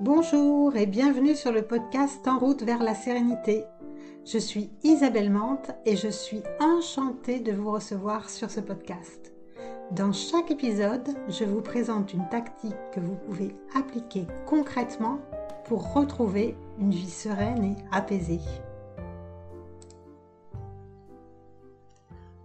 Bonjour 0.00 0.76
et 0.76 0.86
bienvenue 0.86 1.34
sur 1.34 1.50
le 1.50 1.62
podcast 1.62 2.28
En 2.28 2.38
route 2.38 2.62
vers 2.62 2.84
la 2.84 2.94
sérénité. 2.94 3.64
Je 4.24 4.38
suis 4.38 4.70
Isabelle 4.84 5.28
Mante 5.28 5.72
et 5.86 5.96
je 5.96 6.06
suis 6.06 6.44
enchantée 6.60 7.40
de 7.40 7.50
vous 7.50 7.72
recevoir 7.72 8.30
sur 8.30 8.48
ce 8.48 8.60
podcast. 8.60 9.32
Dans 9.90 10.12
chaque 10.12 10.52
épisode, 10.52 11.08
je 11.28 11.42
vous 11.42 11.62
présente 11.62 12.12
une 12.12 12.28
tactique 12.28 12.76
que 12.94 13.00
vous 13.00 13.16
pouvez 13.16 13.56
appliquer 13.74 14.28
concrètement 14.46 15.18
pour 15.64 15.92
retrouver 15.92 16.56
une 16.78 16.92
vie 16.92 17.10
sereine 17.10 17.64
et 17.64 17.76
apaisée. 17.90 18.40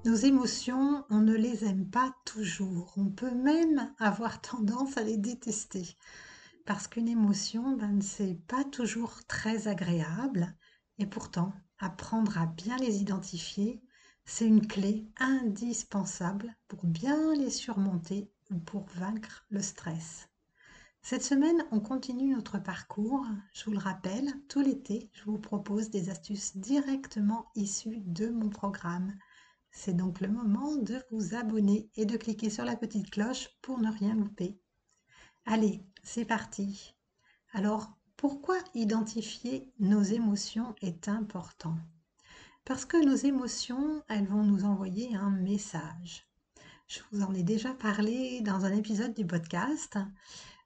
Nos 0.06 0.16
émotions, 0.16 1.04
on 1.12 1.20
ne 1.20 1.36
les 1.36 1.66
aime 1.66 1.86
pas 1.86 2.16
toujours. 2.26 2.92
On 2.98 3.12
peut 3.12 3.36
même 3.36 3.94
avoir 4.00 4.42
tendance 4.42 4.98
à 4.98 5.04
les 5.04 5.18
détester 5.18 5.96
parce 6.66 6.88
qu'une 6.88 7.10
émotion, 7.10 7.76
ben, 7.76 8.02
c'est 8.02 8.36
pas 8.48 8.64
toujours 8.64 9.26
très 9.28 9.68
agréable 9.68 10.56
et 11.00 11.06
pourtant, 11.06 11.54
apprendre 11.80 12.38
à 12.38 12.46
bien 12.46 12.78
les 12.78 13.02
identifier, 13.02 13.82
c'est 14.26 14.48
une 14.48 14.66
clé 14.66 15.08
indispensable 15.18 16.56
pour 16.68 16.86
bien 16.86 17.34
les 17.36 17.50
surmonter 17.50 18.32
ou 18.52 18.60
pour 18.60 18.86
vaincre 18.96 19.46
le 19.50 19.62
stress. 19.62 20.30
Cette 21.02 21.24
semaine, 21.24 21.66
on 21.72 21.82
continue 21.82 22.34
notre 22.34 22.60
parcours. 22.60 23.26
Je 23.54 23.66
vous 23.66 23.72
le 23.72 23.80
rappelle, 23.80 24.32
tout 24.48 24.62
l'été, 24.62 25.10
je 25.12 25.26
vous 25.26 25.40
propose 25.40 25.90
des 25.90 26.10
astuces 26.10 26.56
directement 26.56 27.52
issues 27.56 28.00
de 28.06 28.30
mon 28.30 28.50
programme. 28.50 29.14
C'est 29.72 29.98
donc 29.98 30.22
le 30.22 30.30
moment 30.30 30.78
de 30.78 31.02
vous 31.12 31.36
abonner 31.36 31.90
et 31.98 32.06
de 32.06 32.16
cliquer 32.16 32.50
sur 32.50 32.64
la 32.64 32.78
petite 32.78 33.10
cloche 33.12 33.50
pour 33.62 33.80
ne 33.80 33.92
rien 33.92 34.16
louper. 34.16 34.63
Allez, 35.46 35.84
c'est 36.04 36.24
parti. 36.24 36.96
Alors, 37.52 37.92
pourquoi 38.16 38.58
identifier 38.76 39.70
nos 39.78 40.02
émotions 40.02 40.74
est 40.82 41.10
important? 41.10 41.76
Parce 42.64 42.86
que 42.86 43.04
nos 43.04 43.16
émotions, 43.16 44.02
elles 44.08 44.26
vont 44.26 44.44
nous 44.44 44.64
envoyer 44.64 45.14
un 45.16 45.32
message. 45.32 46.26
Je 46.88 47.02
vous 47.12 47.24
en 47.24 47.34
ai 47.34 47.44
déjà 47.44 47.74
parlé 47.74 48.40
dans 48.40 48.64
un 48.64 48.74
épisode 48.74 49.14
du 49.14 49.28
podcast, 49.28 49.98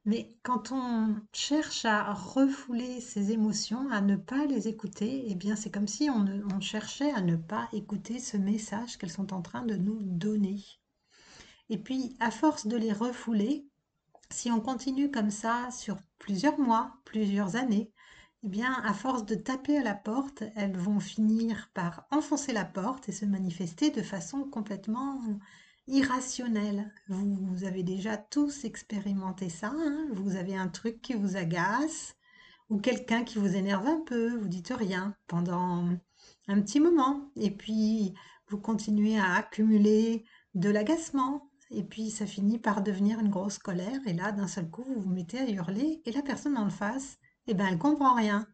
mais 0.06 0.38
quand 0.44 0.72
on 0.72 1.16
cherche 1.34 1.86
à 1.86 2.14
refouler 2.14 3.02
ces 3.02 3.31
émotions, 3.31 3.89
à 3.89 4.02
ne 4.02 4.16
pas 4.16 4.45
les 4.45 4.67
écouter, 4.67 5.25
eh 5.28 5.34
bien 5.34 5.56
c'est 5.56 5.72
comme 5.72 5.88
si 5.88 6.08
on 6.12 6.59
cherchait 6.62 7.12
à 7.14 7.22
ne 7.22 7.36
pas 7.36 7.67
écouter 7.73 8.19
ce 8.19 8.38
message 8.38 8.97
qu'elles 8.97 9.09
sont 9.09 9.34
en 9.34 9.41
train 9.41 9.66
de 9.66 9.75
nous 9.75 10.00
donner. 10.03 10.64
Et 11.69 11.80
puis, 11.80 12.16
à 12.19 12.30
force 12.30 12.67
de 12.67 12.78
les 12.78 12.94
refouler, 12.94 13.66
si 14.31 14.52
on 14.52 14.59
continue 14.59 15.11
comme 15.11 15.31
ça 15.31 15.70
sur 15.72 15.97
plusieurs 16.20 16.59
mois, 16.59 16.94
plusieurs 17.06 17.56
années, 17.56 17.92
eh 18.44 18.50
bien, 18.50 18.73
à 18.84 18.94
force 18.94 19.25
de 19.25 19.36
taper 19.36 19.78
à 19.78 19.84
la 19.84 19.95
porte, 19.95 20.44
elles 20.56 20.78
vont 20.78 21.00
finir 21.00 21.69
par 21.73 22.06
enfoncer 22.11 22.53
la 22.53 22.66
porte 22.66 23.09
et 23.09 23.11
se 23.11 23.25
manifester 23.25 23.89
de 23.89 24.02
façon 24.02 24.44
complètement 24.44 25.22
irrationnelle. 25.88 26.94
Vous, 27.08 27.64
avez 27.64 27.84
déjà 27.84 28.17
tous 28.17 28.64
expérimenté 28.66 29.50
ça. 29.50 29.73
Hein. 29.73 30.08
vous 30.14 30.36
avez 30.36 30.56
un 30.56 30.67
truc 30.67 31.02
qui 31.02 31.14
vous 31.14 31.36
agace 31.36 32.16
ou 32.69 32.78
quelqu'un 32.78 33.23
qui 33.23 33.39
vous 33.39 33.56
énerve 33.56 33.88
un 33.88 34.02
peu. 34.02 34.38
Vous 34.38 34.50
dites 34.50 34.73
rien 34.73 35.16
pendant 35.28 35.89
un 36.47 36.62
petit 36.62 36.80
moment 36.80 37.31
et 37.36 37.52
puis 37.52 38.14
vous 38.50 38.59
continuez 38.59 39.17
à 39.17 39.34
accumuler 39.34 40.25
de 40.53 40.69
l'agacement, 40.69 41.50
et 41.71 41.83
puis 41.83 42.09
ça 42.09 42.25
finit 42.25 42.59
par 42.59 42.81
devenir 42.81 43.19
une 43.19 43.29
grosse 43.29 43.57
colère, 43.57 43.99
et 44.05 44.13
là, 44.13 44.31
d'un 44.31 44.47
seul 44.47 44.69
coup, 44.69 44.83
vous 44.83 45.01
vous 45.01 45.09
mettez 45.09 45.39
à 45.39 45.49
hurler, 45.49 46.01
et 46.05 46.11
la 46.11 46.21
personne 46.21 46.57
en 46.57 46.69
face, 46.69 47.17
eh 47.47 47.53
ben, 47.53 47.67
elle 47.67 47.77
comprend 47.77 48.15
rien. 48.15 48.47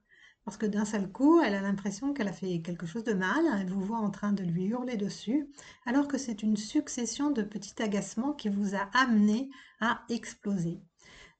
Parce 0.46 0.58
que 0.58 0.66
d'un 0.66 0.84
seul 0.84 1.10
coup, 1.10 1.40
elle 1.42 1.56
a 1.56 1.62
l'impression 1.62 2.14
qu'elle 2.14 2.28
a 2.28 2.34
fait 2.34 2.62
quelque 2.62 2.86
chose 2.86 3.06
de 3.06 3.14
mal, 3.14 3.46
elle 3.60 3.70
vous 3.70 3.82
voit 3.82 4.00
en 4.00 4.10
train 4.10 4.34
de 4.34 4.44
lui 4.44 4.66
hurler 4.66 4.98
dessus, 4.98 5.48
alors 5.86 6.08
que 6.08 6.18
c'est 6.18 6.44
une 6.44 6.58
succession 6.58 7.32
de 7.32 7.44
petits 7.44 7.82
agacements 7.82 8.34
qui 8.34 8.50
vous 8.50 8.76
a 8.76 8.90
amené 8.94 9.50
à 9.80 10.04
exploser. 10.10 10.82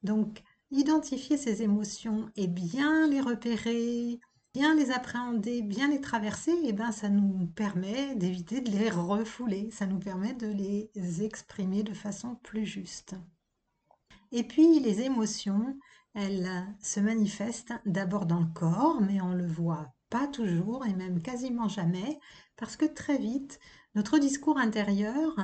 Donc, 0.02 0.42
identifier 0.70 1.36
ces 1.36 1.62
émotions 1.62 2.30
et 2.36 2.46
bien 2.46 3.06
les 3.08 3.20
repérer, 3.20 4.20
bien 4.54 4.76
les 4.76 4.92
appréhender, 4.92 5.62
bien 5.62 5.88
les 5.88 6.00
traverser, 6.00 6.52
et 6.52 6.68
eh 6.68 6.72
ben 6.72 6.92
ça 6.92 7.08
nous 7.08 7.46
permet 7.48 8.14
d'éviter 8.14 8.60
de 8.60 8.70
les 8.70 8.88
refouler, 8.88 9.70
ça 9.72 9.84
nous 9.84 9.98
permet 9.98 10.32
de 10.32 10.46
les 10.46 11.24
exprimer 11.24 11.82
de 11.82 11.92
façon 11.92 12.36
plus 12.36 12.64
juste. 12.64 13.16
Et 14.30 14.44
puis 14.44 14.78
les 14.78 15.00
émotions, 15.00 15.76
elles 16.14 16.48
se 16.80 17.00
manifestent 17.00 17.74
d'abord 17.84 18.26
dans 18.26 18.40
le 18.40 18.52
corps, 18.54 19.00
mais 19.00 19.20
on 19.20 19.34
le 19.34 19.46
voit 19.46 19.92
pas 20.08 20.28
toujours 20.28 20.86
et 20.86 20.94
même 20.94 21.20
quasiment 21.20 21.68
jamais, 21.68 22.20
parce 22.56 22.76
que 22.76 22.84
très 22.84 23.18
vite, 23.18 23.58
notre 23.96 24.18
discours 24.18 24.58
intérieur 24.58 25.34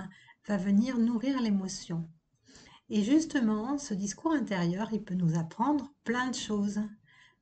va 0.46 0.56
venir 0.56 0.98
nourrir 0.98 1.40
l'émotion. 1.40 2.08
Et 2.88 3.02
justement, 3.02 3.78
ce 3.78 3.94
discours 3.94 4.32
intérieur, 4.32 4.88
il 4.92 5.02
peut 5.02 5.14
nous 5.14 5.36
apprendre 5.36 5.92
plein 6.04 6.28
de 6.28 6.34
choses. 6.36 6.80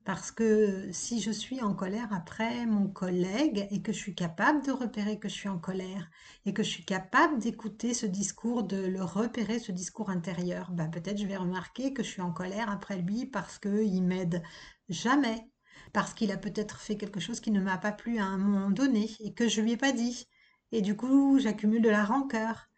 Parce 0.05 0.31
que 0.31 0.91
si 0.91 1.21
je 1.21 1.29
suis 1.31 1.61
en 1.61 1.73
colère 1.75 2.11
après 2.13 2.65
mon 2.65 2.87
collègue 2.87 3.67
et 3.71 3.81
que 3.81 3.91
je 3.93 3.97
suis 3.97 4.15
capable 4.15 4.65
de 4.65 4.71
repérer 4.71 5.19
que 5.19 5.29
je 5.29 5.33
suis 5.35 5.49
en 5.49 5.59
colère 5.59 6.09
et 6.45 6.53
que 6.53 6.63
je 6.63 6.69
suis 6.69 6.83
capable 6.85 7.39
d'écouter 7.39 7.93
ce 7.93 8.05
discours, 8.07 8.63
de 8.63 8.77
le 8.87 9.03
repérer, 9.03 9.59
ce 9.59 9.71
discours 9.71 10.09
intérieur, 10.09 10.71
ben 10.71 10.89
peut-être 10.89 11.19
je 11.19 11.27
vais 11.27 11.37
remarquer 11.37 11.93
que 11.93 12.01
je 12.03 12.09
suis 12.09 12.21
en 12.21 12.31
colère 12.33 12.69
après 12.71 12.97
lui 12.97 13.25
parce 13.27 13.59
qu'il 13.59 14.03
m'aide 14.03 14.41
jamais, 14.89 15.47
parce 15.93 16.13
qu'il 16.13 16.31
a 16.31 16.37
peut-être 16.37 16.79
fait 16.81 16.97
quelque 16.97 17.19
chose 17.19 17.39
qui 17.39 17.51
ne 17.51 17.61
m'a 17.61 17.77
pas 17.77 17.91
plu 17.91 18.17
à 18.19 18.25
un 18.25 18.37
moment 18.37 18.71
donné 18.71 19.09
et 19.19 19.33
que 19.33 19.47
je 19.47 19.61
lui 19.61 19.73
ai 19.73 19.77
pas 19.77 19.91
dit. 19.91 20.27
Et 20.71 20.81
du 20.81 20.95
coup, 20.97 21.39
j'accumule 21.39 21.81
de 21.83 21.89
la 21.89 22.03
rancœur. 22.05 22.68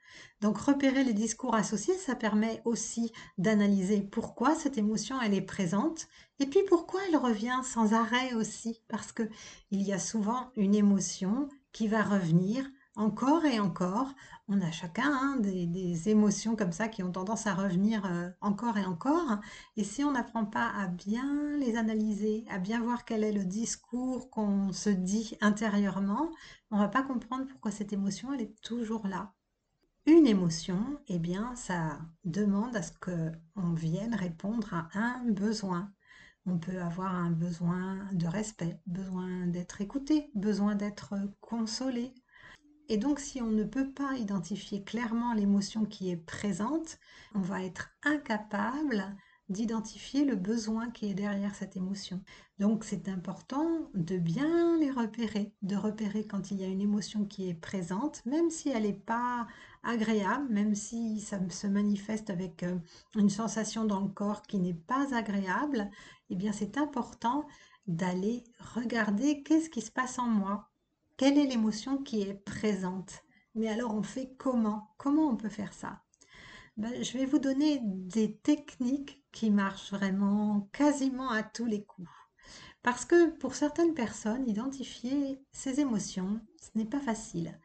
Donc 0.42 0.58
repérer 0.58 1.04
les 1.04 1.14
discours 1.14 1.56
associés, 1.56 1.96
ça 1.96 2.16
permet 2.16 2.62
aussi 2.66 3.12
d'analyser 3.38 4.02
pourquoi 4.02 4.56
cette 4.56 4.78
émotion 4.78 5.22
elle 5.22 5.34
est 5.34 5.42
présente 5.42 6.08
et 6.40 6.46
puis 6.46 6.62
pourquoi 6.68 7.02
elle 7.08 7.18
revient 7.18 7.60
sans 7.64 7.94
arrêt 7.94 8.34
aussi 8.34 8.82
parce 8.88 9.12
que 9.12 9.30
il 9.70 9.82
y 9.82 9.94
a 9.94 10.00
souvent 10.00 10.52
une 10.56 10.76
émotion 10.76 11.50
qui 11.72 11.88
va 11.88 12.04
revenir 12.04 12.66
encore 12.96 13.46
et 13.46 13.60
encore. 13.60 14.14
On 14.48 14.62
a 14.62 14.72
chacun 14.72 15.10
hein, 15.12 15.38
des, 15.40 16.10
émotions 16.10 16.56
comme 16.56 16.72
ça 16.72 16.88
qui 16.88 17.04
ont 17.04 17.12
tendance 17.12 17.48
à 17.48 17.54
revenir 17.54 18.06
euh, 18.06 18.30
encore 18.42 18.78
et 18.78 18.86
encore. 18.86 19.38
Et 19.78 19.84
si 19.84 20.04
on 20.04 20.12
n'apprend 20.12 20.46
pas 20.46 20.70
à 20.70 20.88
bien 20.88 21.58
les 21.58 21.78
analyser, 21.78 22.46
à 22.50 22.60
bien 22.60 22.82
voir 22.82 23.06
quel 23.06 23.24
est 23.24 23.32
le 23.32 23.46
discours 23.46 24.30
qu'on 24.30 24.72
se 24.74 24.90
dit 24.90 25.38
intérieurement, 25.42 26.30
on 26.70 26.78
va 26.78 26.90
pas 26.90 27.04
comprendre 27.04 27.46
pourquoi 27.48 27.72
cette 27.72 27.94
émotion 27.94 28.34
elle 28.34 28.42
est 28.42 28.62
toujours 28.62 29.08
là. 29.08 29.34
Une 30.12 30.28
émotion, 30.28 31.00
eh 31.08 31.20
bien, 31.20 31.56
ça 31.56 31.98
demande 32.26 32.76
à 32.76 32.82
ce 32.82 32.92
qu'on 32.92 33.74
vienne 33.74 34.14
répondre 34.14 34.74
à 34.74 34.90
un 34.94 35.24
besoin. 35.24 35.90
On 36.46 36.58
peut 36.58 36.82
avoir 36.82 37.16
un 37.16 37.32
besoin 37.32 38.10
de 38.12 38.28
respect, 38.28 38.82
besoin 38.86 39.48
d'être 39.48 39.80
écouté, 39.80 40.30
besoin 40.36 40.76
d'être 40.76 41.14
consolé. 41.40 42.14
Et 42.90 42.98
donc, 42.98 43.22
si 43.22 43.42
on 43.42 43.52
ne 43.52 43.64
peut 43.64 43.94
pas 43.94 44.18
identifier 44.18 44.84
clairement 44.84 45.34
l'émotion 45.34 45.86
qui 45.86 46.12
est 46.12 46.18
présente, 46.18 47.00
on 47.34 47.40
va 47.40 47.64
être 47.64 47.92
incapable 48.04 49.16
d'identifier 49.52 50.26
le 50.26 50.36
besoin 50.36 50.90
qui 50.90 51.10
est 51.10 51.14
derrière 51.14 51.54
cette 51.56 51.76
émotion. 51.76 52.22
Donc 52.60 52.84
c'est 52.84 53.10
important 53.10 53.90
de 53.94 54.18
bien 54.18 54.78
les 54.78 54.92
repérer, 54.92 55.54
de 55.62 55.76
repérer 55.76 56.26
quand 56.26 56.52
il 56.52 56.62
y 56.62 56.64
a 56.64 56.68
une 56.68 56.82
émotion 56.82 57.26
qui 57.26 57.50
est 57.50 57.54
présente, 57.54 58.26
même 58.26 58.50
si 58.50 58.70
elle 58.70 58.84
n'est 58.84 58.94
pas 58.94 59.48
agréable, 59.84 60.48
même 60.50 60.76
si 60.76 61.20
ça 61.20 61.38
se 61.50 61.68
manifeste 61.68 62.30
avec 62.30 62.64
euh, 62.64 62.78
une 63.16 63.30
sensation 63.30 63.86
dans 63.86 64.00
le 64.00 64.10
corps 64.10 64.44
qui 64.44 64.60
n'est 64.60 64.74
pas 64.74 65.16
agréable, 65.16 65.90
eh 66.30 66.36
bien 66.36 66.54
c'est 66.54 66.78
important 66.78 67.46
d'aller 67.88 68.44
regarder 68.76 69.44
qu'est-ce 69.44 69.70
qui 69.70 69.82
se 69.82 69.92
passe 69.92 70.20
en 70.20 70.28
moi, 70.28 70.70
quelle 71.18 71.38
est 71.38 71.48
l'émotion 71.48 71.98
qui 71.98 72.22
est 72.22 72.34
présente. 72.34 73.24
Mais 73.56 73.68
alors 73.68 73.94
on 73.96 74.04
fait 74.04 74.34
comment? 74.38 74.94
Comment 74.98 75.28
on 75.30 75.36
peut 75.36 75.50
faire 75.50 75.74
ça? 75.74 76.02
Ben, 76.78 77.04
Je 77.04 77.18
vais 77.18 77.26
vous 77.26 77.40
donner 77.40 77.80
des 77.84 78.36
techniques 78.38 79.24
qui 79.32 79.50
marchent 79.50 79.92
vraiment 79.92 80.70
quasiment 80.74 81.30
à 81.30 81.44
tous 81.44 81.66
les 81.66 81.84
coups. 81.84 82.10
Parce 82.84 83.06
que 83.06 83.30
pour 83.38 83.56
certaines 83.56 83.94
personnes, 83.94 84.48
identifier 84.50 85.40
ces 85.52 85.80
émotions, 85.80 86.42
ce 86.62 86.70
n'est 86.76 86.90
pas 86.90 87.00
facile. 87.00 87.60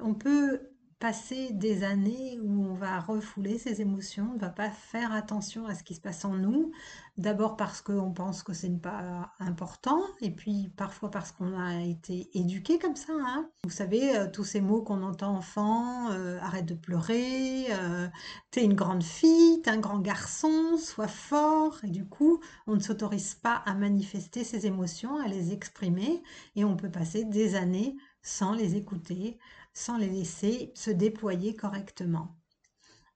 On 0.00 0.14
peut 0.14 0.70
passer 0.98 1.50
des 1.52 1.84
années 1.84 2.38
où 2.42 2.64
on 2.64 2.74
va 2.74 2.98
refouler 2.98 3.58
ses 3.58 3.80
émotions, 3.80 4.30
on 4.32 4.34
ne 4.34 4.40
va 4.40 4.48
pas 4.48 4.70
faire 4.70 5.12
attention 5.12 5.66
à 5.66 5.74
ce 5.74 5.84
qui 5.84 5.94
se 5.94 6.00
passe 6.00 6.24
en 6.24 6.34
nous. 6.34 6.72
D'abord 7.16 7.56
parce 7.56 7.82
qu'on 7.82 8.12
pense 8.12 8.42
que 8.42 8.52
ce 8.52 8.66
n'est 8.66 8.78
pas 8.78 9.32
important, 9.40 10.00
et 10.20 10.30
puis 10.30 10.72
parfois 10.76 11.10
parce 11.10 11.32
qu'on 11.32 11.58
a 11.58 11.82
été 11.82 12.30
éduqué 12.34 12.78
comme 12.78 12.96
ça. 12.96 13.12
Hein. 13.12 13.48
Vous 13.64 13.70
savez, 13.70 14.16
euh, 14.16 14.28
tous 14.30 14.44
ces 14.44 14.60
mots 14.60 14.82
qu'on 14.82 15.02
entend 15.02 15.36
enfant, 15.36 16.10
euh, 16.12 16.38
arrête 16.40 16.66
de 16.66 16.74
pleurer, 16.74 17.66
euh, 17.70 18.08
t'es 18.50 18.64
une 18.64 18.74
grande 18.74 19.02
fille, 19.02 19.62
t'es 19.62 19.70
un 19.70 19.78
grand 19.78 19.98
garçon, 19.98 20.76
sois 20.78 21.08
fort, 21.08 21.78
et 21.82 21.90
du 21.90 22.06
coup, 22.06 22.40
on 22.66 22.74
ne 22.74 22.80
s'autorise 22.80 23.34
pas 23.34 23.62
à 23.66 23.74
manifester 23.74 24.44
ses 24.44 24.66
émotions, 24.66 25.18
à 25.18 25.26
les 25.26 25.52
exprimer, 25.52 26.22
et 26.54 26.64
on 26.64 26.76
peut 26.76 26.90
passer 26.90 27.24
des 27.24 27.56
années 27.56 27.96
sans 28.22 28.52
les 28.52 28.76
écouter, 28.76 29.38
sans 29.78 29.96
les 29.96 30.08
laisser 30.08 30.72
se 30.74 30.90
déployer 30.90 31.54
correctement. 31.54 32.36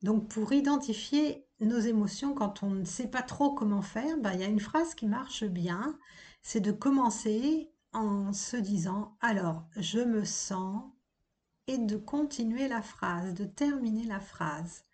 Donc 0.02 0.28
pour 0.28 0.52
identifier 0.52 1.44
nos 1.58 1.80
émotions 1.80 2.34
quand 2.34 2.62
on 2.62 2.70
ne 2.70 2.84
sait 2.84 3.08
pas 3.08 3.22
trop 3.22 3.52
comment 3.52 3.82
faire, 3.82 4.16
ben, 4.18 4.32
il 4.34 4.40
y 4.40 4.44
a 4.44 4.48
une 4.48 4.60
phrase 4.60 4.94
qui 4.94 5.06
marche 5.06 5.44
bien, 5.44 5.98
c'est 6.40 6.60
de 6.60 6.70
commencer 6.70 7.72
en 7.92 8.32
se 8.32 8.56
disant 8.56 9.16
alors 9.20 9.64
je 9.76 9.98
me 9.98 10.24
sens 10.24 10.84
et 11.66 11.78
de 11.78 11.96
continuer 11.96 12.68
la 12.68 12.80
phrase, 12.80 13.34
de 13.34 13.44
terminer 13.44 14.04
la 14.04 14.20
phrase. 14.20 14.84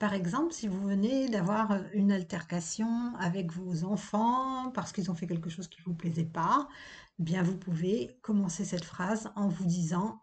Par 0.00 0.14
exemple, 0.14 0.52
si 0.52 0.66
vous 0.66 0.82
venez 0.82 1.28
d'avoir 1.28 1.78
une 1.92 2.10
altercation 2.10 3.14
avec 3.20 3.52
vos 3.52 3.84
enfants 3.84 4.72
parce 4.72 4.92
qu'ils 4.92 5.12
ont 5.12 5.14
fait 5.14 5.28
quelque 5.28 5.50
chose 5.50 5.68
qui 5.68 5.80
ne 5.80 5.84
vous 5.84 5.94
plaisait 5.94 6.24
pas, 6.24 6.68
bien 7.20 7.44
vous 7.44 7.56
pouvez 7.56 8.18
commencer 8.20 8.64
cette 8.64 8.84
phrase 8.84 9.30
en 9.36 9.46
vous 9.46 9.64
disant 9.64 10.20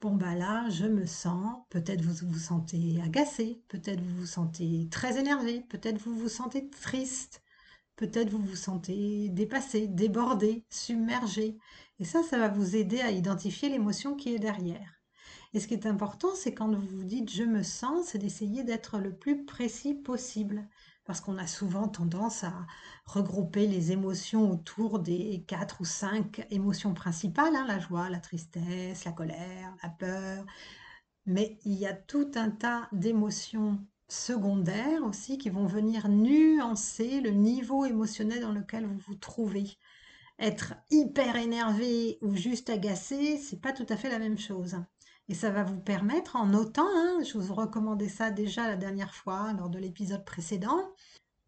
Bon 0.00 0.14
bah 0.14 0.34
là, 0.36 0.68
je 0.70 0.86
me 0.86 1.06
sens, 1.06 1.56
peut-être 1.70 2.02
vous 2.02 2.26
vous 2.28 2.38
sentez 2.38 3.00
agacé, 3.04 3.62
peut-être 3.68 4.00
vous 4.00 4.20
vous 4.20 4.26
sentez 4.26 4.88
très 4.90 5.18
énervé, 5.18 5.60
peut-être 5.68 5.98
vous 5.98 6.16
vous 6.16 6.28
sentez 6.28 6.68
triste, 6.70 7.42
peut-être 7.96 8.30
vous 8.30 8.38
vous 8.38 8.56
sentez 8.56 9.28
dépassé, 9.30 9.88
débordé, 9.88 10.64
submergé. 10.70 11.58
Et 11.98 12.04
ça, 12.04 12.22
ça 12.22 12.38
va 12.38 12.48
vous 12.48 12.76
aider 12.76 13.00
à 13.00 13.10
identifier 13.10 13.68
l'émotion 13.68 14.14
qui 14.14 14.34
est 14.34 14.38
derrière. 14.38 15.00
Et 15.52 15.60
ce 15.60 15.66
qui 15.66 15.74
est 15.74 15.86
important, 15.86 16.34
c'est 16.36 16.54
quand 16.54 16.72
vous 16.72 16.98
vous 16.98 17.04
dites 17.04 17.30
je 17.30 17.42
me 17.42 17.64
sens, 17.64 18.06
c'est 18.06 18.18
d'essayer 18.18 18.62
d'être 18.62 18.98
le 18.98 19.12
plus 19.16 19.44
précis 19.46 19.94
possible 19.94 20.68
parce 21.08 21.22
qu'on 21.22 21.38
a 21.38 21.46
souvent 21.46 21.88
tendance 21.88 22.44
à 22.44 22.52
regrouper 23.06 23.66
les 23.66 23.92
émotions 23.92 24.50
autour 24.50 24.98
des 24.98 25.42
quatre 25.48 25.80
ou 25.80 25.86
cinq 25.86 26.46
émotions 26.50 26.92
principales, 26.92 27.56
hein, 27.56 27.64
la 27.66 27.78
joie, 27.78 28.10
la 28.10 28.20
tristesse, 28.20 29.06
la 29.06 29.12
colère, 29.12 29.74
la 29.82 29.88
peur. 29.88 30.44
Mais 31.24 31.58
il 31.64 31.72
y 31.72 31.86
a 31.86 31.94
tout 31.94 32.30
un 32.34 32.50
tas 32.50 32.90
d'émotions 32.92 33.82
secondaires 34.06 35.02
aussi 35.02 35.38
qui 35.38 35.48
vont 35.48 35.64
venir 35.64 36.10
nuancer 36.10 37.22
le 37.22 37.30
niveau 37.30 37.86
émotionnel 37.86 38.42
dans 38.42 38.52
lequel 38.52 38.84
vous 38.84 38.98
vous 39.06 39.14
trouvez. 39.14 39.78
Être 40.38 40.74
hyper 40.90 41.36
énervé 41.36 42.18
ou 42.20 42.36
juste 42.36 42.68
agacé, 42.68 43.38
c'est 43.38 43.62
pas 43.62 43.72
tout 43.72 43.86
à 43.88 43.96
fait 43.96 44.10
la 44.10 44.18
même 44.18 44.38
chose. 44.38 44.76
Et 45.28 45.34
ça 45.34 45.50
va 45.50 45.62
vous 45.62 45.80
permettre, 45.80 46.36
en 46.36 46.46
notant, 46.46 46.88
hein, 46.88 47.18
je 47.22 47.38
vous 47.38 47.54
recommandais 47.54 48.08
ça 48.08 48.30
déjà 48.30 48.66
la 48.66 48.76
dernière 48.76 49.14
fois 49.14 49.52
lors 49.52 49.68
de 49.68 49.78
l'épisode 49.78 50.24
précédent, 50.24 50.94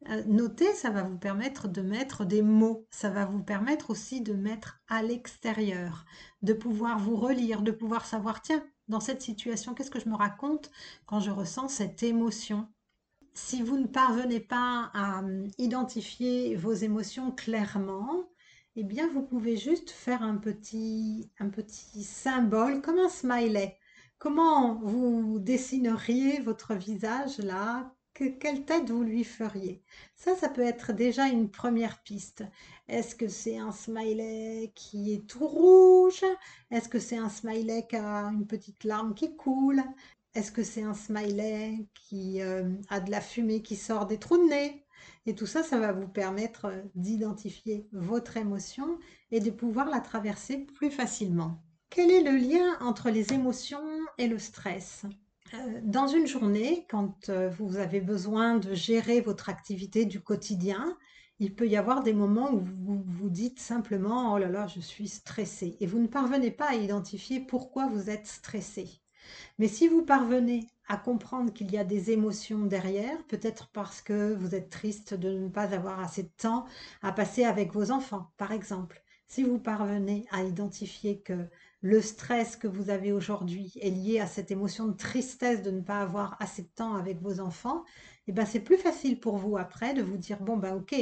euh, 0.09 0.23
noter, 0.27 0.73
ça 0.75 0.91
va 0.91 1.03
vous 1.03 1.19
permettre 1.19 1.69
de 1.69 1.83
mettre 1.83 2.25
des 2.25 2.41
mots, 2.43 2.87
ça 2.91 3.11
va 3.11 3.27
vous 3.27 3.43
permettre 3.43 3.91
aussi 3.91 4.23
de 4.23 4.33
mettre 4.33 4.81
à 4.89 5.03
l'extérieur, 5.03 6.07
de 6.43 6.55
pouvoir 6.55 6.99
vous 6.99 7.17
relire, 7.17 7.61
de 7.63 7.71
pouvoir 7.71 8.07
savoir, 8.07 8.41
tiens, 8.41 8.65
dans 8.89 9.01
cette 9.01 9.23
situation, 9.23 9.75
qu'est-ce 9.75 9.91
que 9.91 10.01
je 10.01 10.09
me 10.09 10.17
raconte 10.17 10.71
quand 11.07 11.21
je 11.21 11.31
ressens 11.31 11.69
cette 11.69 12.03
émotion? 12.03 12.69
Si 13.35 13.63
vous 13.63 13.79
ne 13.79 13.87
parvenez 13.87 14.41
pas 14.41 14.91
à 14.95 15.21
hum, 15.21 15.47
identifier 15.59 16.57
vos 16.57 16.73
émotions 16.73 17.31
clairement, 17.31 18.25
eh 18.81 18.85
bien, 18.85 19.09
vous 19.13 19.21
pouvez 19.23 19.59
juste 19.59 19.91
faire 19.91 20.23
un 20.23 20.37
petit, 20.37 21.31
un 21.39 21.51
petit 21.51 22.03
symbole, 22.03 22.81
comme 22.81 22.99
un 22.99 23.11
smiley. 23.11 23.77
Comment 24.19 24.77
vous 24.77 25.39
dessineriez 25.39 26.41
votre 26.41 26.75
visage 26.75 27.39
là? 27.39 27.95
Quelle 28.15 28.65
tête 28.65 28.89
vous 28.91 29.03
lui 29.03 29.25
feriez? 29.25 29.83
Ça, 30.17 30.35
ça 30.35 30.49
peut 30.49 30.63
être 30.63 30.95
déjà 30.95 31.29
une 31.29 31.51
première 31.51 32.03
piste. 32.03 32.43
Est-ce 32.89 33.15
que 33.15 33.29
c'est 33.29 33.59
un 33.59 33.73
smiley 33.73 34.73
qui 34.75 35.13
est 35.13 35.27
tout 35.27 35.47
rouge? 35.47 36.25
Est-ce 36.71 36.89
que 36.89 36.99
c'est 36.99 37.19
un 37.19 37.29
smiley 37.29 37.87
qui 37.87 37.97
a 37.97 38.29
une 38.29 38.47
petite 38.47 38.85
larme 38.85 39.15
qui 39.15 39.37
coule? 39.37 39.83
Est-ce 40.35 40.53
que 40.53 40.63
c'est 40.63 40.83
un 40.85 40.95
smiley 40.95 41.87
qui 41.95 42.41
euh, 42.41 42.65
a 42.89 43.01
de 43.01 43.11
la 43.11 43.21
fumée 43.21 43.63
qui 43.63 43.77
sort 43.77 44.07
des 44.07 44.19
trous 44.19 44.39
de 44.39 44.49
nez? 44.49 44.85
Et 45.27 45.35
tout 45.35 45.47
ça, 45.47 45.63
ça 45.63 45.79
va 45.79 45.93
vous 45.93 46.09
permettre 46.09 46.67
euh, 46.67 46.83
d'identifier 46.95 47.87
votre 47.93 48.37
émotion 48.37 48.99
et 49.31 49.41
de 49.41 49.51
pouvoir 49.51 49.89
la 49.89 50.01
traverser 50.01 50.59
plus 50.59 50.91
facilement. 50.91 51.63
Quel 51.91 52.11
est 52.11 52.23
le 52.23 52.37
lien 52.37 52.79
entre 52.81 53.11
les 53.11 53.33
émotions 53.33 53.83
et 54.19 54.29
le 54.29 54.39
stress? 54.39 55.05
Euh, 55.55 55.81
Dans 55.83 56.07
une 56.07 56.27
journée, 56.27 56.87
quand 56.89 57.29
euh, 57.29 57.49
vous 57.51 57.77
avez 57.77 58.01
besoin 58.01 58.57
de 58.57 58.75
gérer 58.75 59.21
votre 59.21 59.49
activité 59.49 60.05
du 60.05 60.21
quotidien, 60.21 60.97
il 61.39 61.55
peut 61.55 61.69
y 61.69 61.77
avoir 61.77 62.03
des 62.03 62.13
moments 62.13 62.53
où 62.53 62.61
vous 62.61 63.03
vous 63.07 63.31
dites 63.31 63.59
simplement⁇ 63.61 64.31
Oh 64.35 64.39
là 64.39 64.49
là, 64.49 64.67
je 64.67 64.81
suis 64.81 65.09
stressé⁇ 65.09 65.67
et 65.81 65.87
vous 65.87 65.99
ne 65.99 66.07
parvenez 66.07 66.51
pas 66.51 66.71
à 66.71 66.75
identifier 66.75 67.41
pourquoi 67.41 67.87
vous 67.89 68.11
êtes 68.11 68.27
stressé. 68.27 69.01
Mais 69.59 69.69
si 69.69 69.89
vous 69.89 70.05
parvenez 70.05 70.67
à 70.89 70.97
comprendre 70.97 71.53
qu'il 71.53 71.71
y 71.71 71.79
a 71.79 71.85
des 71.85 72.11
émotions 72.11 72.65
derrière, 72.67 73.23
peut-être 73.27 73.69
parce 73.73 74.01
que 74.03 74.35
vous 74.35 74.55
êtes 74.55 74.71
triste 74.71 75.15
de 75.15 75.31
ne 75.31 75.49
pas 75.49 75.75
avoir 75.75 76.01
assez 76.01 76.25
de 76.25 76.33
temps 76.37 76.67
à 77.03 77.13
passer 77.13 77.45
avec 77.45 77.73
vos 77.73 77.91
enfants, 77.91 78.33
par 78.37 78.53
exemple. 78.53 79.03
Si 79.29 79.45
vous 79.45 79.61
parvenez 79.61 80.27
à 80.33 80.43
identifier 80.43 81.21
que 81.21 81.49
le 81.83 82.01
stress 82.03 82.57
que 82.57 82.67
vous 82.67 82.91
avez 82.91 83.13
aujourd'hui 83.13 83.73
est 83.81 83.91
lié 83.91 84.21
à 84.21 84.27
cette 84.27 84.51
émotion 84.51 84.89
de 84.89 84.97
tristesse 84.97 85.63
de 85.63 85.71
ne 85.71 85.81
pas 85.81 86.01
avoir 86.01 86.37
assez 86.41 86.63
de 86.63 86.69
temps 86.75 86.97
avec 86.97 87.21
vos 87.21 87.41
enfants, 87.41 87.85
eh 88.27 88.33
ben 88.33 88.45
c'est 88.45 88.61
plus 88.61 88.77
facile 88.77 89.21
pour 89.21 89.37
vous 89.37 89.57
après 89.57 89.95
de 89.95 90.03
vous 90.03 90.17
dire 90.17 90.41
bon 90.41 90.57
ben 90.57 90.75
ok, 90.75 90.95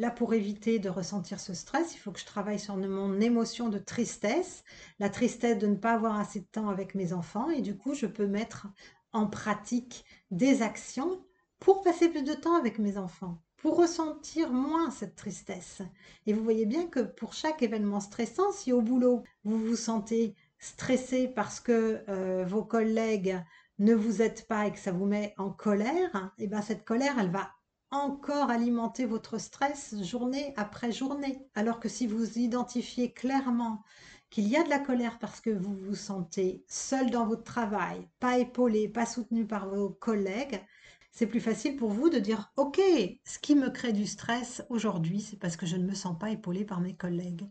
Là, 0.00 0.10
pour 0.10 0.32
éviter 0.32 0.78
de 0.78 0.88
ressentir 0.88 1.38
ce 1.38 1.52
stress, 1.52 1.94
il 1.94 1.98
faut 1.98 2.10
que 2.10 2.20
je 2.20 2.24
travaille 2.24 2.58
sur 2.58 2.74
mon 2.74 3.20
émotion 3.20 3.68
de 3.68 3.76
tristesse, 3.76 4.64
la 4.98 5.10
tristesse 5.10 5.58
de 5.58 5.66
ne 5.66 5.74
pas 5.74 5.92
avoir 5.92 6.18
assez 6.18 6.40
de 6.40 6.46
temps 6.46 6.70
avec 6.70 6.94
mes 6.94 7.12
enfants, 7.12 7.50
et 7.50 7.60
du 7.60 7.76
coup, 7.76 7.92
je 7.92 8.06
peux 8.06 8.26
mettre 8.26 8.66
en 9.12 9.26
pratique 9.26 10.06
des 10.30 10.62
actions 10.62 11.22
pour 11.58 11.82
passer 11.82 12.08
plus 12.08 12.22
de 12.22 12.32
temps 12.32 12.56
avec 12.56 12.78
mes 12.78 12.96
enfants, 12.96 13.42
pour 13.58 13.76
ressentir 13.76 14.54
moins 14.54 14.90
cette 14.90 15.16
tristesse. 15.16 15.82
Et 16.24 16.32
vous 16.32 16.42
voyez 16.42 16.64
bien 16.64 16.86
que 16.86 17.00
pour 17.00 17.34
chaque 17.34 17.62
événement 17.62 18.00
stressant, 18.00 18.52
si 18.52 18.72
au 18.72 18.80
boulot, 18.80 19.22
vous 19.44 19.58
vous 19.58 19.76
sentez 19.76 20.34
stressé 20.58 21.28
parce 21.28 21.60
que 21.60 22.02
euh, 22.08 22.46
vos 22.46 22.64
collègues 22.64 23.38
ne 23.78 23.92
vous 23.94 24.22
aident 24.22 24.46
pas 24.46 24.66
et 24.66 24.72
que 24.72 24.78
ça 24.78 24.92
vous 24.92 25.04
met 25.04 25.34
en 25.36 25.50
colère, 25.50 26.32
et 26.38 26.44
eh 26.44 26.46
bien 26.46 26.62
cette 26.62 26.86
colère, 26.86 27.18
elle 27.18 27.30
va 27.30 27.50
encore 27.90 28.50
alimenter 28.50 29.06
votre 29.06 29.38
stress 29.38 29.94
journée 30.02 30.54
après 30.56 30.92
journée. 30.92 31.44
Alors 31.54 31.80
que 31.80 31.88
si 31.88 32.06
vous 32.06 32.38
identifiez 32.38 33.12
clairement 33.12 33.82
qu'il 34.30 34.46
y 34.48 34.56
a 34.56 34.62
de 34.62 34.68
la 34.68 34.78
colère 34.78 35.18
parce 35.18 35.40
que 35.40 35.50
vous 35.50 35.74
vous 35.74 35.94
sentez 35.96 36.64
seul 36.68 37.10
dans 37.10 37.26
votre 37.26 37.44
travail, 37.44 38.08
pas 38.20 38.38
épaulé, 38.38 38.88
pas 38.88 39.06
soutenu 39.06 39.46
par 39.46 39.68
vos 39.68 39.90
collègues, 39.90 40.62
c'est 41.10 41.26
plus 41.26 41.40
facile 41.40 41.76
pour 41.76 41.90
vous 41.90 42.08
de 42.08 42.18
dire 42.18 42.52
OK, 42.56 42.80
ce 43.24 43.38
qui 43.40 43.56
me 43.56 43.70
crée 43.70 43.92
du 43.92 44.06
stress 44.06 44.62
aujourd'hui, 44.68 45.20
c'est 45.20 45.38
parce 45.38 45.56
que 45.56 45.66
je 45.66 45.76
ne 45.76 45.84
me 45.86 45.94
sens 45.94 46.16
pas 46.18 46.30
épaulé 46.30 46.64
par 46.64 46.80
mes 46.80 46.96
collègues. 46.96 47.44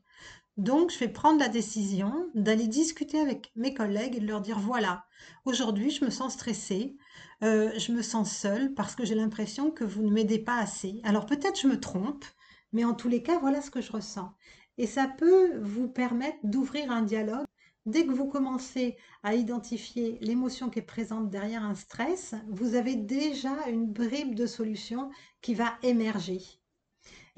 Donc, 0.60 0.92
je 0.92 1.00
vais 1.00 1.08
prendre 1.08 1.40
la 1.40 1.48
décision 1.48 2.30
d'aller 2.36 2.68
discuter 2.68 3.18
avec 3.18 3.50
mes 3.56 3.74
collègues 3.74 4.18
et 4.18 4.20
de 4.20 4.28
leur 4.28 4.42
dire 4.42 4.60
voilà, 4.60 5.06
aujourd'hui, 5.46 5.90
je 5.90 6.04
me 6.04 6.10
sens 6.10 6.34
stressée, 6.34 6.98
euh, 7.44 7.72
je 7.78 7.94
me 7.94 8.02
sens 8.02 8.30
seule 8.30 8.74
parce 8.74 8.94
que 8.94 9.06
j'ai 9.06 9.16
l'impression 9.16 9.72
que 9.72 9.86
vous 9.86 10.04
ne 10.04 10.12
m'aidez 10.12 10.38
pas 10.38 10.58
assez. 10.58 11.00
Alors, 11.06 11.26
peut-être 11.26 11.62
je 11.62 11.68
me 11.70 11.80
trompe, 11.80 12.26
mais 12.74 12.84
en 12.84 12.94
tous 12.94 13.08
les 13.08 13.24
cas, 13.24 13.40
voilà 13.40 13.62
ce 13.62 13.72
que 13.72 13.80
je 13.80 13.90
ressens. 13.90 14.34
Et 14.78 14.86
ça 14.86 15.08
peut 15.08 15.58
vous 15.60 15.88
permettre 15.88 16.40
d'ouvrir 16.44 16.92
un 16.92 17.04
dialogue. 17.04 17.46
Dès 17.86 18.06
que 18.06 18.12
vous 18.12 18.28
commencez 18.28 18.98
à 19.24 19.36
identifier 19.36 20.18
l'émotion 20.20 20.70
qui 20.70 20.80
est 20.80 20.82
présente 20.82 21.30
derrière 21.30 21.64
un 21.64 21.76
stress, 21.76 22.36
vous 22.50 22.76
avez 22.76 22.98
déjà 22.98 23.56
une 23.70 23.86
bribe 23.94 24.36
de 24.36 24.46
solution 24.46 25.10
qui 25.40 25.54
va 25.54 25.78
émerger. 25.84 26.59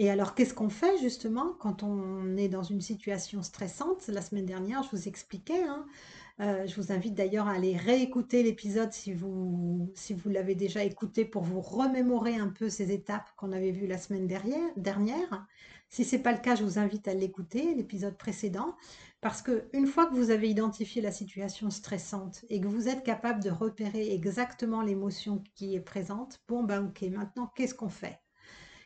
Et 0.01 0.09
alors, 0.09 0.33
qu'est-ce 0.33 0.55
qu'on 0.55 0.69
fait 0.69 0.97
justement 0.97 1.53
quand 1.59 1.83
on 1.83 2.35
est 2.35 2.49
dans 2.49 2.63
une 2.63 2.81
situation 2.81 3.43
stressante? 3.43 4.07
La 4.07 4.23
semaine 4.23 4.47
dernière, 4.47 4.81
je 4.81 4.89
vous 4.95 5.07
expliquais, 5.07 5.63
hein, 5.63 5.85
Euh, 6.41 6.67
je 6.67 6.75
vous 6.81 6.91
invite 6.93 7.15
d'ailleurs 7.15 7.47
à 7.47 7.53
aller 7.53 7.77
réécouter 7.77 8.43
l'épisode 8.43 8.93
si 8.93 9.13
vous, 9.13 9.91
si 9.95 10.13
vous 10.15 10.29
l'avez 10.31 10.55
déjà 10.55 10.83
écouté 10.83 11.25
pour 11.25 11.43
vous 11.43 11.61
remémorer 11.61 12.35
un 12.37 12.49
peu 12.49 12.69
ces 12.69 12.91
étapes 12.93 13.29
qu'on 13.37 13.53
avait 13.53 13.71
vues 13.71 13.87
la 13.87 13.99
semaine 13.99 14.27
dernière. 14.77 15.47
Si 15.89 16.05
ce 16.05 16.15
n'est 16.17 16.23
pas 16.23 16.33
le 16.33 16.39
cas, 16.41 16.55
je 16.55 16.63
vous 16.65 16.79
invite 16.79 17.07
à 17.09 17.15
l'écouter, 17.15 17.75
l'épisode 17.75 18.17
précédent, 18.17 18.75
parce 19.21 19.41
qu'une 19.43 19.87
fois 19.87 20.07
que 20.07 20.15
vous 20.15 20.31
avez 20.31 20.49
identifié 20.49 21.01
la 21.01 21.11
situation 21.11 21.69
stressante 21.71 22.45
et 22.49 22.61
que 22.61 22.67
vous 22.69 22.87
êtes 22.89 23.03
capable 23.03 23.43
de 23.43 23.51
repérer 23.51 24.13
exactement 24.13 24.81
l'émotion 24.83 25.43
qui 25.55 25.75
est 25.75 25.81
présente, 25.81 26.41
bon 26.47 26.63
ben 26.63 26.85
ok, 26.87 27.03
maintenant 27.11 27.51
qu'est-ce 27.55 27.75
qu'on 27.75 27.89
fait? 27.89 28.19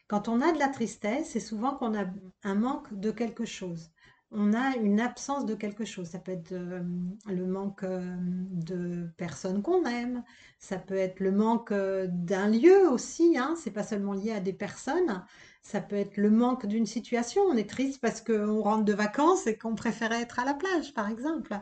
Quand 0.07 0.27
on 0.27 0.41
a 0.41 0.51
de 0.51 0.59
la 0.59 0.69
tristesse, 0.69 1.29
c'est 1.31 1.39
souvent 1.39 1.75
qu'on 1.75 1.97
a 1.97 2.05
un 2.43 2.55
manque 2.55 2.93
de 2.93 3.11
quelque 3.11 3.45
chose 3.45 3.91
on 4.31 4.53
a 4.53 4.75
une 4.77 4.99
absence 4.99 5.45
de 5.45 5.55
quelque 5.55 5.85
chose. 5.85 6.09
Ça 6.09 6.19
peut 6.19 6.31
être 6.31 6.51
euh, 6.51 6.81
le 7.27 7.45
manque 7.45 7.83
euh, 7.83 8.15
de 8.19 9.07
personnes 9.17 9.61
qu'on 9.61 9.85
aime, 9.85 10.23
ça 10.59 10.77
peut 10.77 10.95
être 10.95 11.19
le 11.19 11.31
manque 11.31 11.71
euh, 11.71 12.07
d'un 12.09 12.49
lieu 12.49 12.89
aussi, 12.89 13.37
hein. 13.37 13.55
c'est 13.57 13.71
pas 13.71 13.83
seulement 13.83 14.13
lié 14.13 14.31
à 14.31 14.39
des 14.39 14.53
personnes, 14.53 15.23
ça 15.61 15.79
peut 15.81 15.95
être 15.95 16.17
le 16.17 16.29
manque 16.29 16.65
d'une 16.65 16.85
situation. 16.85 17.41
On 17.43 17.55
est 17.55 17.69
triste 17.69 18.01
parce 18.01 18.21
qu'on 18.21 18.61
rentre 18.61 18.85
de 18.85 18.93
vacances 18.93 19.47
et 19.47 19.57
qu'on 19.57 19.75
préférait 19.75 20.21
être 20.21 20.39
à 20.39 20.45
la 20.45 20.53
plage, 20.53 20.93
par 20.93 21.09
exemple. 21.09 21.57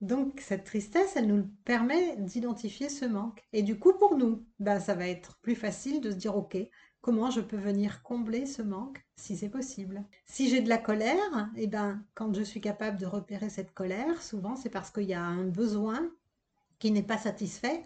Donc 0.00 0.40
cette 0.40 0.64
tristesse, 0.64 1.14
elle 1.16 1.26
nous 1.26 1.46
permet 1.64 2.16
d'identifier 2.16 2.88
ce 2.88 3.04
manque. 3.04 3.42
Et 3.52 3.62
du 3.62 3.78
coup, 3.78 3.92
pour 3.94 4.16
nous, 4.16 4.46
ben, 4.58 4.80
ça 4.80 4.94
va 4.94 5.08
être 5.08 5.38
plus 5.42 5.54
facile 5.54 6.00
de 6.00 6.10
se 6.10 6.16
dire, 6.16 6.36
OK, 6.36 6.56
comment 7.00 7.30
je 7.30 7.40
peux 7.40 7.56
venir 7.56 8.02
combler 8.02 8.46
ce 8.46 8.62
manque 8.62 9.04
si 9.16 9.36
c'est 9.36 9.48
possible. 9.48 10.04
Si 10.26 10.48
j'ai 10.48 10.60
de 10.60 10.68
la 10.68 10.78
colère, 10.78 11.50
eh 11.56 11.66
ben, 11.66 12.04
quand 12.14 12.34
je 12.34 12.42
suis 12.42 12.60
capable 12.60 12.98
de 12.98 13.06
repérer 13.06 13.50
cette 13.50 13.72
colère, 13.74 14.22
souvent 14.22 14.56
c'est 14.56 14.70
parce 14.70 14.90
qu'il 14.90 15.04
y 15.04 15.14
a 15.14 15.22
un 15.24 15.44
besoin 15.44 16.10
qui 16.78 16.90
n'est 16.90 17.02
pas 17.02 17.18
satisfait, 17.18 17.84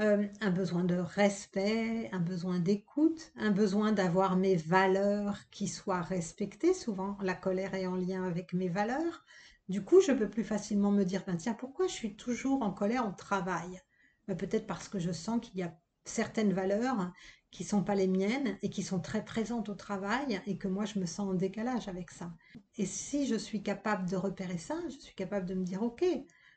euh, 0.00 0.26
un 0.40 0.50
besoin 0.50 0.84
de 0.84 0.96
respect, 0.96 2.08
un 2.12 2.18
besoin 2.20 2.58
d'écoute, 2.60 3.32
un 3.36 3.50
besoin 3.50 3.92
d'avoir 3.92 4.36
mes 4.36 4.56
valeurs 4.56 5.38
qui 5.50 5.68
soient 5.68 6.02
respectées. 6.02 6.74
Souvent, 6.74 7.18
la 7.22 7.34
colère 7.34 7.74
est 7.74 7.86
en 7.86 7.96
lien 7.96 8.24
avec 8.24 8.52
mes 8.54 8.68
valeurs. 8.68 9.24
Du 9.68 9.84
coup, 9.84 10.00
je 10.00 10.12
peux 10.12 10.28
plus 10.28 10.44
facilement 10.44 10.90
me 10.90 11.04
dire, 11.04 11.24
ben, 11.26 11.36
tiens, 11.36 11.54
pourquoi 11.54 11.86
je 11.86 11.92
suis 11.92 12.16
toujours 12.16 12.62
en 12.62 12.72
colère 12.72 13.06
au 13.08 13.12
travail? 13.12 13.80
Ben, 14.28 14.36
Peut-être 14.36 14.66
parce 14.66 14.88
que 14.88 14.98
je 14.98 15.12
sens 15.12 15.40
qu'il 15.40 15.58
y 15.58 15.62
a 15.62 15.74
certaines 16.04 16.52
valeurs 16.52 17.12
qui 17.50 17.64
sont 17.64 17.84
pas 17.84 17.94
les 17.94 18.08
miennes 18.08 18.58
et 18.62 18.70
qui 18.70 18.82
sont 18.82 18.98
très 18.98 19.24
présentes 19.24 19.68
au 19.68 19.74
travail 19.74 20.40
et 20.46 20.56
que 20.56 20.68
moi 20.68 20.86
je 20.86 20.98
me 20.98 21.06
sens 21.06 21.28
en 21.28 21.34
décalage 21.34 21.86
avec 21.86 22.10
ça. 22.10 22.32
Et 22.78 22.86
si 22.86 23.26
je 23.26 23.36
suis 23.36 23.62
capable 23.62 24.08
de 24.08 24.16
repérer 24.16 24.58
ça, 24.58 24.76
je 24.88 24.98
suis 24.98 25.14
capable 25.14 25.46
de 25.46 25.54
me 25.54 25.62
dire 25.64 25.82
ok, 25.82 26.04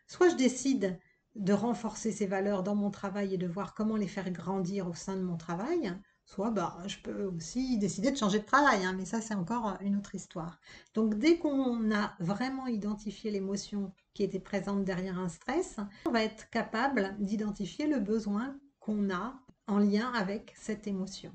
soit 0.07 0.29
je 0.29 0.35
décide 0.35 0.97
de 1.35 1.51
renforcer 1.51 2.13
ces 2.13 2.27
valeurs 2.27 2.63
dans 2.63 2.75
mon 2.75 2.89
travail 2.89 3.33
et 3.33 3.37
de 3.37 3.47
voir 3.47 3.73
comment 3.73 3.97
les 3.97 4.07
faire 4.07 4.31
grandir 4.31 4.87
au 4.87 4.93
sein 4.93 5.17
de 5.17 5.21
mon 5.21 5.35
travail, 5.35 5.93
soit 6.23 6.49
bah, 6.49 6.77
je 6.87 6.97
peux 6.99 7.25
aussi 7.25 7.77
décider 7.77 8.09
de 8.09 8.17
changer 8.17 8.39
de 8.39 8.45
travail, 8.45 8.85
hein, 8.85 8.93
mais 8.97 9.03
ça 9.03 9.19
c'est 9.19 9.33
encore 9.33 9.77
une 9.81 9.97
autre 9.97 10.15
histoire. 10.15 10.61
Donc 10.93 11.15
dès 11.15 11.37
qu'on 11.37 11.93
a 11.93 12.13
vraiment 12.19 12.67
identifié 12.67 13.31
l'émotion 13.31 13.91
qui 14.13 14.23
était 14.23 14.39
présente 14.39 14.85
derrière 14.85 15.19
un 15.19 15.27
stress, 15.27 15.77
on 16.05 16.11
va 16.11 16.23
être 16.23 16.49
capable 16.49 17.15
d'identifier 17.19 17.85
le 17.87 17.99
besoin 17.99 18.57
qu'on 18.85 19.09
a 19.09 19.33
en 19.65 19.79
lien 19.79 20.11
avec 20.13 20.53
cette 20.55 20.85
émotion. 20.85 21.31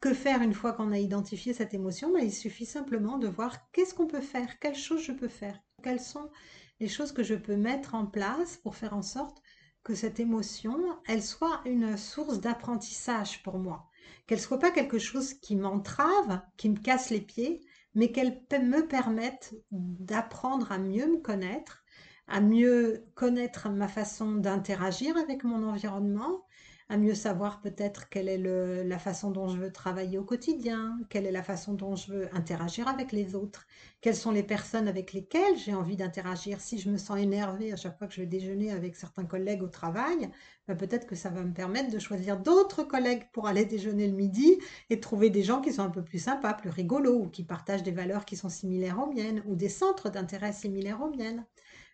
Que 0.00 0.14
faire 0.14 0.40
une 0.40 0.54
fois 0.54 0.72
qu'on 0.72 0.92
a 0.92 0.98
identifié 0.98 1.52
cette 1.52 1.74
émotion? 1.74 2.12
Ben, 2.12 2.22
Il 2.22 2.32
suffit 2.32 2.64
simplement 2.64 3.18
de 3.18 3.26
voir 3.26 3.72
qu'est-ce 3.72 3.92
qu'on 3.92 4.06
peut 4.06 4.20
faire, 4.20 4.60
quelles 4.60 4.76
choses 4.76 5.02
je 5.02 5.10
peux 5.10 5.26
faire, 5.26 5.58
quelles 5.82 6.00
sont 6.00 6.30
les 6.78 6.86
choses 6.86 7.10
que 7.10 7.24
je 7.24 7.34
peux 7.34 7.56
mettre 7.56 7.96
en 7.96 8.06
place 8.06 8.56
pour 8.56 8.76
faire 8.76 8.94
en 8.94 9.02
sorte 9.02 9.42
que 9.82 9.96
cette 9.96 10.20
émotion, 10.20 10.78
elle 11.08 11.24
soit 11.24 11.60
une 11.64 11.96
source 11.96 12.40
d'apprentissage 12.40 13.42
pour 13.42 13.58
moi, 13.58 13.88
qu'elle 14.28 14.40
soit 14.40 14.60
pas 14.60 14.70
quelque 14.70 15.00
chose 15.00 15.34
qui 15.34 15.56
m'entrave, 15.56 16.40
qui 16.56 16.70
me 16.70 16.78
casse 16.78 17.10
les 17.10 17.20
pieds, 17.20 17.66
mais 17.96 18.12
qu'elle 18.12 18.40
me 18.52 18.86
permette 18.86 19.56
d'apprendre 19.72 20.70
à 20.70 20.78
mieux 20.78 21.08
me 21.08 21.20
connaître, 21.20 21.84
à 22.28 22.40
mieux 22.40 23.04
connaître 23.14 23.68
ma 23.70 23.88
façon 23.88 24.32
d'interagir 24.34 25.16
avec 25.16 25.44
mon 25.44 25.62
environnement, 25.66 26.44
à 26.90 26.96
mieux 26.96 27.14
savoir 27.14 27.60
peut-être 27.60 28.08
quelle 28.08 28.28
est 28.28 28.38
la 28.38 28.98
façon 28.98 29.30
dont 29.30 29.48
je 29.48 29.58
veux 29.58 29.70
travailler 29.72 30.16
au 30.18 30.24
quotidien, 30.24 30.98
quelle 31.10 31.26
est 31.26 31.32
la 31.32 31.42
façon 31.42 31.74
dont 31.74 31.96
je 31.96 32.12
veux 32.12 32.34
interagir 32.34 32.88
avec 32.88 33.12
les 33.12 33.34
autres, 33.34 33.66
quelles 34.00 34.16
sont 34.16 34.30
les 34.30 34.42
personnes 34.42 34.88
avec 34.88 35.12
lesquelles 35.12 35.56
j'ai 35.58 35.74
envie 35.74 35.96
d'interagir. 35.96 36.60
Si 36.62 36.78
je 36.78 36.90
me 36.90 36.96
sens 36.96 37.18
énervée 37.18 37.72
à 37.72 37.76
chaque 37.76 37.98
fois 37.98 38.06
que 38.06 38.14
je 38.14 38.20
vais 38.20 38.26
déjeuner 38.26 38.72
avec 38.72 38.96
certains 38.96 39.26
collègues 39.26 39.62
au 39.62 39.68
travail, 39.68 40.30
bah, 40.66 40.74
peut-être 40.74 41.06
que 41.06 41.14
ça 41.14 41.28
va 41.28 41.42
me 41.42 41.52
permettre 41.52 41.90
de 41.90 41.98
choisir 41.98 42.38
d'autres 42.38 42.84
collègues 42.84 43.24
pour 43.32 43.46
aller 43.48 43.66
déjeuner 43.66 44.06
le 44.06 44.14
midi 44.14 44.58
et 44.88 44.98
trouver 45.00 45.28
des 45.30 45.42
gens 45.42 45.60
qui 45.60 45.72
sont 45.74 45.82
un 45.82 45.90
peu 45.90 46.02
plus 46.04 46.18
sympas, 46.22 46.54
plus 46.54 46.70
rigolos, 46.70 47.20
ou 47.24 47.28
qui 47.28 47.44
partagent 47.44 47.82
des 47.82 47.92
valeurs 47.92 48.24
qui 48.24 48.36
sont 48.36 48.48
similaires 48.48 48.98
aux 48.98 49.12
miennes, 49.12 49.42
ou 49.46 49.56
des 49.56 49.68
centres 49.68 50.10
d'intérêt 50.10 50.52
similaires 50.52 51.02
aux 51.02 51.10
miennes. 51.10 51.44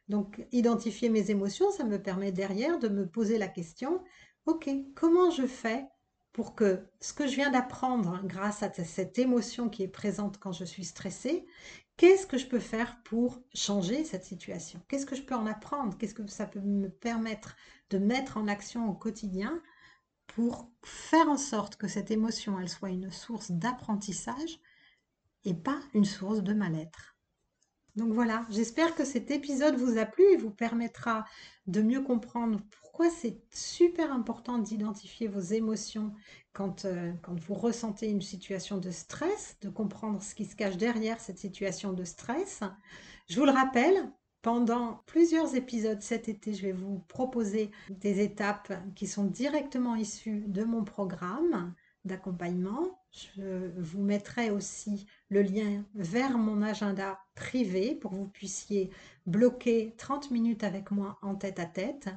Donc, 0.08 0.46
identifier 0.52 1.08
mes 1.08 1.30
émotions, 1.30 1.70
ça 1.70 1.84
me 1.84 2.00
permet 2.00 2.32
derrière 2.32 2.78
de 2.78 2.88
me 2.88 3.08
poser 3.08 3.38
la 3.38 3.48
question, 3.48 4.02
ok, 4.46 4.68
comment 4.94 5.30
je 5.30 5.46
fais 5.46 5.86
pour 6.32 6.54
que 6.54 6.84
ce 7.00 7.12
que 7.12 7.26
je 7.26 7.36
viens 7.36 7.50
d'apprendre 7.50 8.20
grâce 8.24 8.62
à 8.62 8.72
cette 8.72 9.18
émotion 9.18 9.68
qui 9.70 9.84
est 9.84 9.88
présente 9.88 10.38
quand 10.38 10.52
je 10.52 10.64
suis 10.64 10.84
stressée, 10.84 11.46
qu'est-ce 11.96 12.26
que 12.26 12.38
je 12.38 12.48
peux 12.48 12.58
faire 12.58 13.00
pour 13.04 13.40
changer 13.54 14.04
cette 14.04 14.24
situation? 14.24 14.82
Qu'est-ce 14.88 15.06
que 15.06 15.16
je 15.16 15.22
peux 15.22 15.36
en 15.36 15.46
apprendre? 15.46 15.96
Qu'est-ce 15.96 16.14
que 16.14 16.26
ça 16.26 16.46
peut 16.46 16.60
me 16.60 16.88
permettre 16.88 17.56
de 17.90 17.98
mettre 17.98 18.36
en 18.36 18.48
action 18.48 18.88
au 18.90 18.94
quotidien 18.94 19.62
pour 20.26 20.70
faire 20.82 21.28
en 21.28 21.36
sorte 21.36 21.76
que 21.76 21.86
cette 21.88 22.10
émotion, 22.10 22.58
elle 22.58 22.68
soit 22.68 22.90
une 22.90 23.12
source 23.12 23.52
d'apprentissage 23.52 24.58
et 25.44 25.54
pas 25.54 25.80
une 25.94 26.04
source 26.04 26.42
de 26.42 26.52
mal-être? 26.52 27.13
Donc 27.96 28.12
voilà, 28.12 28.44
j'espère 28.50 28.94
que 28.94 29.04
cet 29.04 29.30
épisode 29.30 29.76
vous 29.76 29.98
a 29.98 30.04
plu 30.04 30.24
et 30.32 30.36
vous 30.36 30.50
permettra 30.50 31.24
de 31.66 31.80
mieux 31.80 32.02
comprendre 32.02 32.60
pourquoi 32.70 33.08
c'est 33.08 33.38
super 33.54 34.12
important 34.12 34.58
d'identifier 34.58 35.28
vos 35.28 35.40
émotions 35.40 36.12
quand, 36.52 36.84
euh, 36.84 37.12
quand 37.22 37.38
vous 37.38 37.54
ressentez 37.54 38.08
une 38.08 38.22
situation 38.22 38.78
de 38.78 38.90
stress, 38.90 39.56
de 39.60 39.68
comprendre 39.68 40.22
ce 40.22 40.34
qui 40.34 40.44
se 40.44 40.56
cache 40.56 40.76
derrière 40.76 41.20
cette 41.20 41.38
situation 41.38 41.92
de 41.92 42.04
stress. 42.04 42.60
Je 43.28 43.38
vous 43.38 43.46
le 43.46 43.52
rappelle, 43.52 44.10
pendant 44.42 45.02
plusieurs 45.06 45.54
épisodes 45.54 46.02
cet 46.02 46.28
été, 46.28 46.52
je 46.52 46.62
vais 46.62 46.72
vous 46.72 46.98
proposer 47.08 47.70
des 47.88 48.20
étapes 48.20 48.72
qui 48.94 49.06
sont 49.06 49.24
directement 49.24 49.94
issues 49.94 50.44
de 50.48 50.64
mon 50.64 50.84
programme 50.84 51.74
d'accompagnement. 52.04 53.00
Je 53.12 53.70
vous 53.78 54.02
mettrai 54.02 54.50
aussi 54.50 55.06
le 55.28 55.42
lien 55.42 55.84
vers 55.94 56.36
mon 56.38 56.62
agenda 56.62 57.18
privé 57.34 57.94
pour 57.94 58.10
que 58.10 58.16
vous 58.16 58.28
puissiez 58.28 58.90
bloquer 59.26 59.94
30 59.98 60.30
minutes 60.30 60.64
avec 60.64 60.90
moi 60.90 61.18
en 61.22 61.34
tête 61.34 61.58
à 61.58 61.66
tête. 61.66 62.08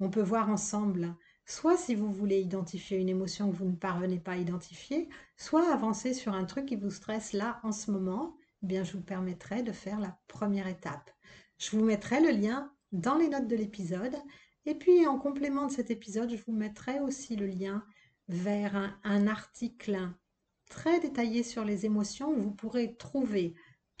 On 0.00 0.10
peut 0.10 0.22
voir 0.22 0.50
ensemble 0.50 1.14
soit 1.46 1.76
si 1.76 1.94
vous 1.94 2.10
voulez 2.10 2.40
identifier 2.40 2.98
une 2.98 3.08
émotion 3.08 3.50
que 3.50 3.56
vous 3.56 3.66
ne 3.66 3.76
parvenez 3.76 4.18
pas 4.18 4.32
à 4.32 4.36
identifier, 4.36 5.08
soit 5.36 5.72
avancer 5.72 6.12
sur 6.12 6.34
un 6.34 6.44
truc 6.44 6.66
qui 6.66 6.76
vous 6.76 6.90
stresse 6.90 7.32
là 7.32 7.60
en 7.62 7.72
ce 7.72 7.90
moment, 7.90 8.36
eh 8.62 8.66
bien 8.66 8.82
je 8.82 8.94
vous 8.94 9.02
permettrai 9.02 9.62
de 9.62 9.72
faire 9.72 10.00
la 10.00 10.18
première 10.26 10.66
étape. 10.66 11.10
Je 11.58 11.76
vous 11.76 11.84
mettrai 11.84 12.20
le 12.20 12.30
lien 12.30 12.72
dans 12.92 13.16
les 13.16 13.28
notes 13.28 13.46
de 13.46 13.56
l'épisode 13.56 14.16
et 14.66 14.74
puis 14.74 15.06
en 15.06 15.18
complément 15.18 15.66
de 15.66 15.72
cet 15.72 15.90
épisode, 15.90 16.34
je 16.34 16.42
vous 16.44 16.52
mettrai 16.52 16.98
aussi 17.00 17.36
le 17.36 17.46
lien 17.46 17.84
vers 18.28 18.98
un, 19.04 19.26
article 19.26 20.08
très 20.68 21.00
détaillé 21.00 21.42
sur 21.42 21.64
les 21.64 21.86
émotions 21.86 22.30
où 22.30 22.40
vous 22.40 22.50
pourrez 22.50 22.96
trouver 22.96 23.54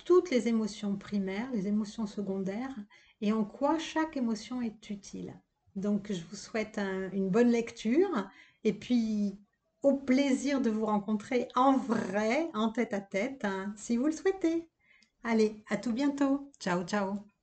toutes 0.04 0.30
les 0.30 0.48
émotions 0.48 0.96
primaires, 0.96 1.50
les 1.52 1.68
émotions 1.68 2.06
secondaires 2.06 2.74
et 3.20 3.32
en 3.32 3.44
quoi 3.44 3.78
chaque 3.78 4.16
émotion 4.16 4.62
est 4.62 4.90
utile. 4.90 5.34
Donc 5.74 6.12
je 6.12 6.22
vous 6.30 6.36
souhaite 6.36 6.78
une 7.12 7.28
bonne 7.28 7.50
lecture 7.50 8.28
et 8.64 8.72
puis 8.72 9.38
au 9.82 9.94
plaisir 9.94 10.60
de 10.60 10.70
vous 10.70 10.86
rencontrer 10.86 11.48
en 11.54 11.76
vrai, 11.76 12.48
en 12.54 12.70
tête 12.70 12.92
à 12.92 13.00
tête, 13.00 13.44
hein, 13.44 13.72
si 13.76 13.96
vous 13.96 14.06
le 14.06 14.12
souhaitez. 14.12 14.68
Allez, 15.22 15.62
à 15.68 15.76
tout 15.76 15.92
bientôt. 15.92 16.50
Ciao, 16.58 16.84
ciao. 16.84 17.35